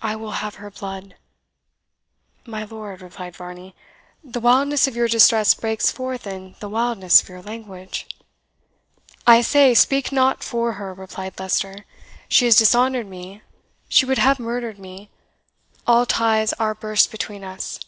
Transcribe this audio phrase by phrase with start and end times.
[0.00, 1.16] I will have her blood!"
[2.46, 3.74] "My lord," replied Varney,
[4.24, 8.06] "the wildness of your distress breaks forth in the wildness of your language."
[9.26, 11.84] "I say, speak not for her!" replied Leicester;
[12.26, 13.42] "she has dishonoured me
[13.86, 15.10] she would have murdered me
[15.86, 17.78] all ties are burst between us.